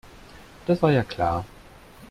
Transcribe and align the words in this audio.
Das 0.65 0.81
war 0.81 0.91
ja 0.91 1.03
klar. 1.03 1.45